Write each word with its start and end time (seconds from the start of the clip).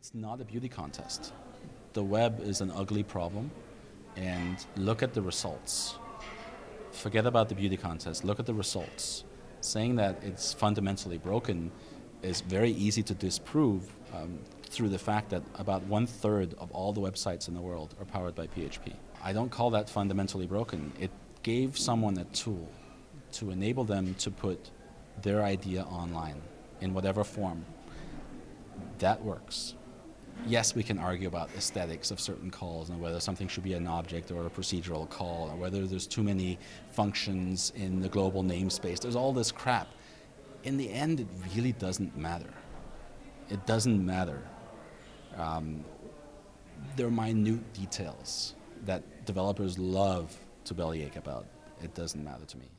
It's 0.00 0.14
not 0.14 0.40
a 0.40 0.46
beauty 0.46 0.70
contest. 0.70 1.34
The 1.92 2.02
web 2.02 2.40
is 2.40 2.62
an 2.62 2.70
ugly 2.70 3.02
problem, 3.02 3.50
and 4.16 4.56
look 4.78 5.02
at 5.02 5.12
the 5.12 5.20
results. 5.20 5.98
Forget 6.90 7.26
about 7.26 7.50
the 7.50 7.54
beauty 7.54 7.76
contest, 7.76 8.24
look 8.24 8.40
at 8.40 8.46
the 8.46 8.54
results. 8.54 9.24
Saying 9.60 9.96
that 9.96 10.24
it's 10.24 10.54
fundamentally 10.54 11.18
broken 11.18 11.70
is 12.22 12.40
very 12.40 12.70
easy 12.70 13.02
to 13.02 13.12
disprove 13.12 13.92
um, 14.14 14.38
through 14.62 14.88
the 14.88 14.98
fact 14.98 15.28
that 15.28 15.42
about 15.56 15.82
one 15.82 16.06
third 16.06 16.54
of 16.54 16.70
all 16.70 16.94
the 16.94 17.00
websites 17.02 17.46
in 17.46 17.52
the 17.52 17.60
world 17.60 17.94
are 18.00 18.06
powered 18.06 18.34
by 18.34 18.46
PHP. 18.46 18.94
I 19.22 19.34
don't 19.34 19.50
call 19.50 19.68
that 19.72 19.90
fundamentally 19.90 20.46
broken. 20.46 20.94
It 20.98 21.10
gave 21.42 21.78
someone 21.78 22.16
a 22.16 22.24
tool 22.24 22.70
to 23.32 23.50
enable 23.50 23.84
them 23.84 24.14
to 24.20 24.30
put 24.30 24.70
their 25.20 25.42
idea 25.42 25.82
online 25.82 26.40
in 26.80 26.94
whatever 26.94 27.22
form. 27.22 27.66
That 29.00 29.22
works. 29.22 29.74
Yes, 30.46 30.74
we 30.74 30.82
can 30.82 30.98
argue 30.98 31.28
about 31.28 31.50
aesthetics 31.56 32.10
of 32.10 32.18
certain 32.18 32.50
calls 32.50 32.90
and 32.90 33.00
whether 33.00 33.20
something 33.20 33.46
should 33.46 33.62
be 33.62 33.74
an 33.74 33.86
object 33.86 34.30
or 34.30 34.46
a 34.46 34.50
procedural 34.50 35.08
call 35.08 35.50
or 35.50 35.56
whether 35.56 35.86
there's 35.86 36.06
too 36.06 36.22
many 36.22 36.58
functions 36.90 37.72
in 37.76 38.00
the 38.00 38.08
global 38.08 38.42
namespace. 38.42 39.00
There's 39.00 39.16
all 39.16 39.32
this 39.32 39.52
crap. 39.52 39.88
In 40.64 40.76
the 40.76 40.90
end, 40.90 41.20
it 41.20 41.28
really 41.54 41.72
doesn't 41.72 42.16
matter. 42.16 42.52
It 43.48 43.64
doesn't 43.66 44.04
matter. 44.04 44.42
Um, 45.36 45.84
there 46.96 47.06
are 47.06 47.10
minute 47.10 47.72
details 47.72 48.54
that 48.84 49.24
developers 49.26 49.78
love 49.78 50.36
to 50.64 50.74
bellyache 50.74 51.16
about. 51.16 51.46
It 51.82 51.94
doesn't 51.94 52.22
matter 52.22 52.44
to 52.44 52.58
me. 52.58 52.70